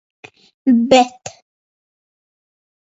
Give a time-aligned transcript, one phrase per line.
[0.89, 1.21] Bet.